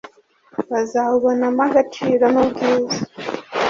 bazawubonamo 0.71 1.61
agaciro 1.69 2.23
n’ubwiza, 2.33 2.99